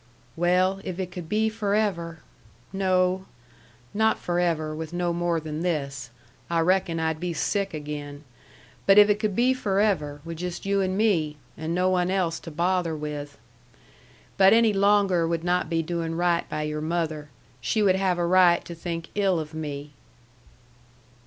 [0.35, 2.21] "Well, if it could be forever
[2.73, 3.27] no.
[3.93, 6.09] Not forever with no more than this.
[6.49, 8.23] I reckon I'd be sick again!
[8.87, 12.39] But if it could be forever with just you and me, and no one else
[12.39, 13.37] to bother with.
[14.37, 17.29] But any longer would not be doing right by your mother.
[17.61, 19.91] She would have a right to think ill of me."